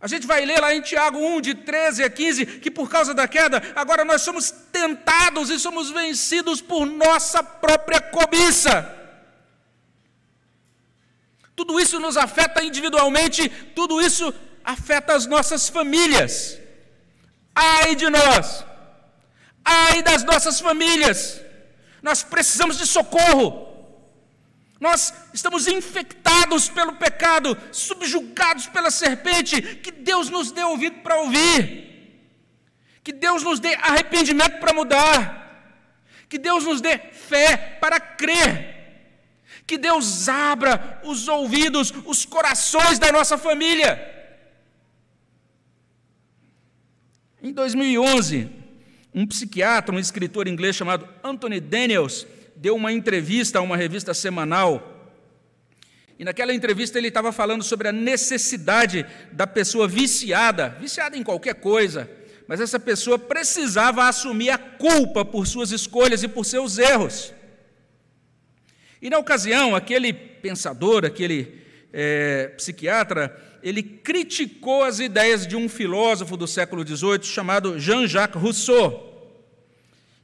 [0.02, 3.14] A gente vai ler lá em Tiago 1, de 13 a 15, que por causa
[3.14, 8.94] da queda, agora nós somos tentados e somos vencidos por nossa própria cobiça.
[11.56, 14.32] Tudo isso nos afeta individualmente, tudo isso
[14.62, 16.65] afeta as nossas famílias.
[17.56, 18.66] Ai de nós!
[19.64, 21.42] Ai das nossas famílias!
[22.02, 23.66] Nós precisamos de socorro.
[24.80, 29.60] Nós estamos infectados pelo pecado, subjugados pela serpente.
[29.78, 31.86] Que Deus nos dê ouvido para ouvir.
[33.04, 35.46] Que Deus nos dê arrependimento para mudar.
[36.30, 38.76] Que Deus nos dê fé para crer.
[39.66, 44.15] Que Deus abra os ouvidos, os corações da nossa família.
[47.46, 48.50] Em 2011,
[49.14, 52.26] um psiquiatra, um escritor inglês chamado Anthony Daniels,
[52.56, 55.14] deu uma entrevista a uma revista semanal.
[56.18, 61.54] E naquela entrevista ele estava falando sobre a necessidade da pessoa viciada, viciada em qualquer
[61.54, 62.10] coisa,
[62.48, 67.32] mas essa pessoa precisava assumir a culpa por suas escolhas e por seus erros.
[69.00, 71.62] E na ocasião, aquele pensador, aquele
[71.98, 73.34] é, psiquiatra,
[73.64, 79.14] ele criticou as ideias de um filósofo do século XVIII chamado Jean-Jacques Rousseau.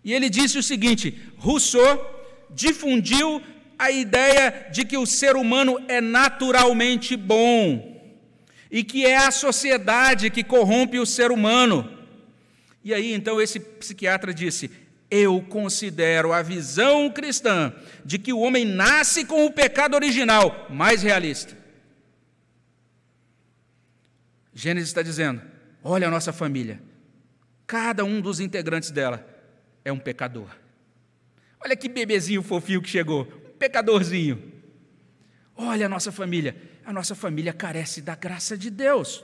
[0.03, 3.41] E ele disse o seguinte: Rousseau difundiu
[3.79, 7.89] a ideia de que o ser humano é naturalmente bom
[8.69, 11.89] e que é a sociedade que corrompe o ser humano.
[12.83, 14.69] E aí então esse psiquiatra disse:
[15.09, 21.01] Eu considero a visão cristã de que o homem nasce com o pecado original mais
[21.01, 21.60] realista.
[24.61, 25.41] Gênesis está dizendo:
[25.83, 26.79] olha a nossa família,
[27.65, 29.27] cada um dos integrantes dela
[29.83, 30.49] é um pecador.
[31.65, 34.53] Olha que bebezinho fofinho que chegou, um pecadorzinho.
[35.55, 36.55] Olha a nossa família,
[36.85, 39.23] a nossa família carece da graça de Deus.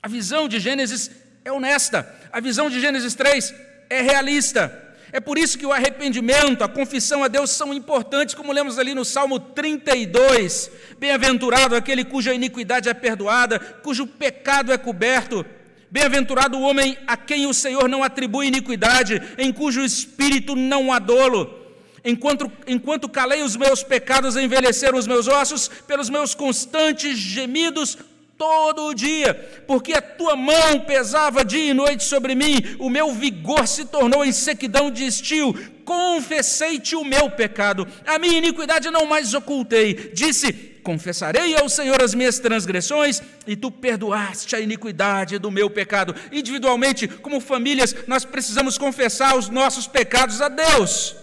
[0.00, 1.10] A visão de Gênesis
[1.44, 3.52] é honesta, a visão de Gênesis 3
[3.90, 4.89] é realista.
[5.12, 8.94] É por isso que o arrependimento, a confissão a Deus são importantes, como lemos ali
[8.94, 10.70] no Salmo 32.
[10.98, 15.44] Bem-aventurado aquele cuja iniquidade é perdoada, cujo pecado é coberto.
[15.90, 21.00] Bem-aventurado o homem a quem o Senhor não atribui iniquidade, em cujo espírito não há
[21.00, 21.58] dolo.
[22.04, 27.98] Enquanto, enquanto calei os meus pecados, envelheceram os meus ossos, pelos meus constantes gemidos,
[28.40, 29.34] todo o dia,
[29.66, 34.24] porque a tua mão pesava dia e noite sobre mim, o meu vigor se tornou
[34.24, 35.52] em sequidão de estio.
[35.84, 40.10] Confessei-te o meu pecado, a minha iniquidade não mais ocultei.
[40.14, 46.14] Disse: Confessarei ao Senhor as minhas transgressões, e tu perdoaste a iniquidade do meu pecado.
[46.32, 51.14] Individualmente, como famílias, nós precisamos confessar os nossos pecados a Deus.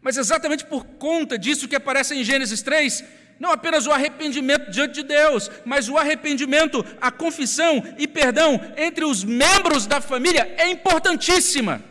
[0.00, 3.04] Mas exatamente por conta disso que aparece em Gênesis 3,
[3.38, 9.04] não apenas o arrependimento diante de Deus, mas o arrependimento, a confissão e perdão entre
[9.04, 11.82] os membros da família é importantíssima.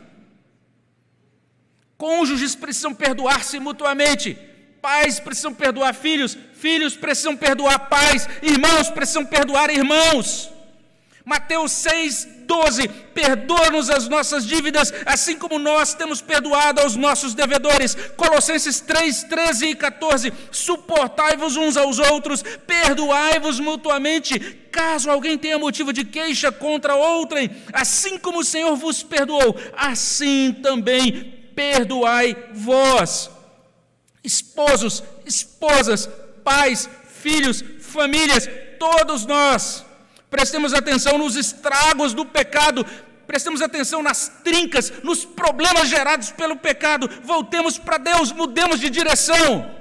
[1.98, 4.38] Cônjuges precisam perdoar-se mutuamente,
[4.82, 10.52] pais precisam perdoar filhos, filhos precisam perdoar pais, irmãos precisam perdoar irmãos.
[11.32, 17.96] Mateus 6, 12: Perdoa-nos as nossas dívidas, assim como nós temos perdoado aos nossos devedores.
[18.18, 24.38] Colossenses 3, 13 e 14: Suportai-vos uns aos outros, perdoai-vos mutuamente,
[24.70, 30.52] caso alguém tenha motivo de queixa contra outrem, assim como o Senhor vos perdoou, assim
[30.62, 33.30] também perdoai vós.
[34.22, 36.10] Esposos, esposas,
[36.44, 36.90] pais,
[37.22, 39.86] filhos, famílias, todos nós
[40.32, 42.86] prestemos atenção nos estragos do pecado,
[43.28, 49.80] prestemos atenção nas trincas, nos problemas gerados pelo pecado, voltemos para Deus, mudemos de direção.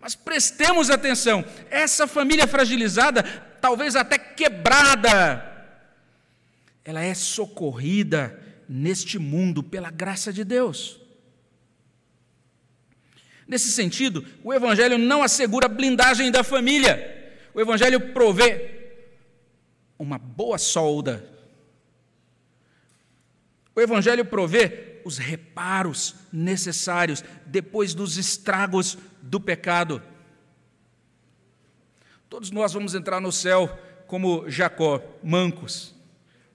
[0.00, 3.22] Mas prestemos atenção, essa família fragilizada,
[3.60, 5.46] talvez até quebrada,
[6.84, 8.36] ela é socorrida
[8.68, 10.98] neste mundo pela graça de Deus.
[13.46, 17.19] Nesse sentido, o Evangelho não assegura a blindagem da família
[17.54, 18.92] o Evangelho provê
[19.98, 21.24] uma boa solda.
[23.74, 30.02] O Evangelho provê os reparos necessários depois dos estragos do pecado.
[32.28, 35.94] Todos nós vamos entrar no céu como Jacó, mancos,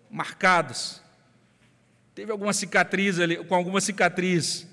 [0.09, 1.01] marcados.
[2.13, 4.67] Teve alguma cicatriz ali, com alguma cicatriz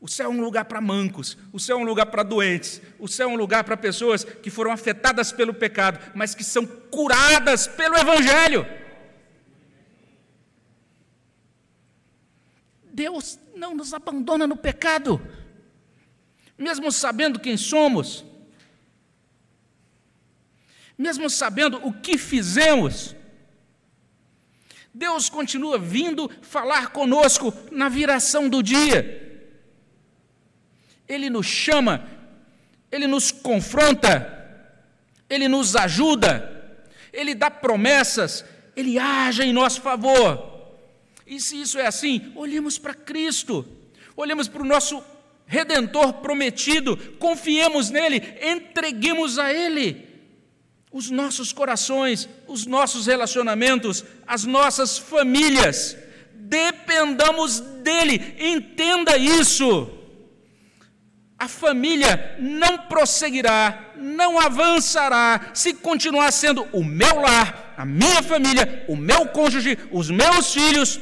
[0.00, 3.06] o céu é um lugar para mancos, o céu é um lugar para doentes, o
[3.06, 7.66] céu é um lugar para pessoas que foram afetadas pelo pecado, mas que são curadas
[7.66, 8.66] pelo Evangelho.
[12.90, 15.20] Deus não nos abandona no pecado,
[16.56, 18.24] mesmo sabendo quem somos,
[20.96, 23.14] mesmo sabendo o que fizemos.
[24.94, 29.29] Deus continua vindo falar conosco na viração do dia.
[31.10, 32.08] Ele nos chama
[32.90, 34.36] ele nos confronta,
[35.28, 36.82] ele nos ajuda,
[37.12, 38.44] ele dá promessas,
[38.74, 40.48] ele age em nosso favor.
[41.26, 43.64] E se isso é assim, olhemos para Cristo,
[44.16, 45.02] olhemos para o nosso
[45.46, 50.08] Redentor prometido, confiemos nele, entreguemos a Ele
[50.92, 55.96] os nossos corações, os nossos relacionamentos, as nossas famílias,
[56.34, 59.99] dependamos dele, entenda isso.
[61.40, 68.84] A família não prosseguirá, não avançará se continuar sendo o meu lar, a minha família,
[68.86, 71.00] o meu cônjuge, os meus filhos,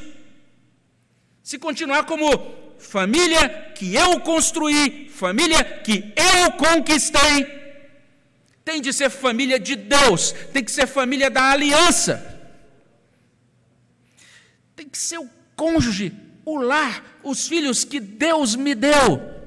[1.42, 2.28] se continuar como
[2.78, 7.46] família que eu construí, família que eu conquistei,
[8.64, 12.38] tem de ser família de Deus, tem que ser família da aliança,
[14.76, 16.12] tem que ser o cônjuge,
[16.44, 19.37] o lar, os filhos que Deus me deu.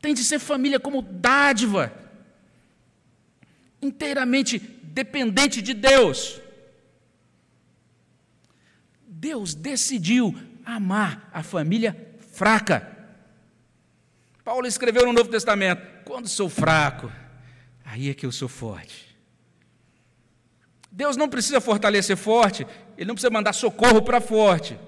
[0.00, 1.92] Tem de ser família como dádiva,
[3.82, 6.40] inteiramente dependente de Deus.
[9.06, 10.34] Deus decidiu
[10.64, 12.96] amar a família fraca.
[14.42, 17.12] Paulo escreveu no Novo Testamento: quando sou fraco,
[17.84, 19.10] aí é que eu sou forte.
[20.90, 24.78] Deus não precisa fortalecer forte, Ele não precisa mandar socorro para forte.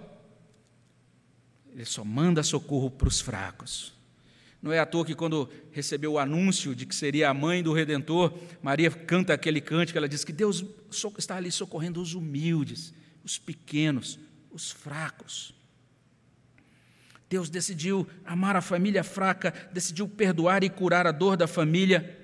[1.71, 3.95] Ele só manda socorro para os fracos.
[4.63, 7.73] Não é à toa que, quando recebeu o anúncio de que seria a mãe do
[7.73, 8.33] Redentor,
[8.63, 10.65] Maria canta aquele cântico, ela diz que Deus
[11.19, 12.95] está ali socorrendo os humildes,
[13.25, 14.21] os pequenos,
[14.53, 15.53] os fracos.
[17.29, 22.19] Deus decidiu amar a família fraca, decidiu perdoar e curar a dor da família.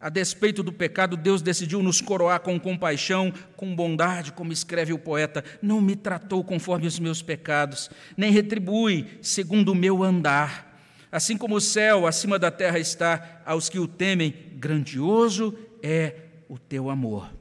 [0.00, 4.98] A despeito do pecado, Deus decidiu nos coroar com compaixão, com bondade, como escreve o
[4.98, 5.44] poeta.
[5.60, 10.73] Não me tratou conforme os meus pecados, nem retribui segundo o meu andar.
[11.14, 16.58] Assim como o céu acima da terra está, aos que o temem, grandioso é o
[16.58, 17.32] teu amor.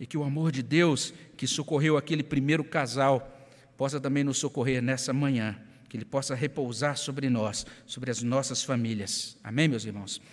[0.00, 4.82] E que o amor de Deus, que socorreu aquele primeiro casal, possa também nos socorrer
[4.82, 5.56] nessa manhã,
[5.88, 9.36] que ele possa repousar sobre nós, sobre as nossas famílias.
[9.44, 10.20] Amém, meus irmãos?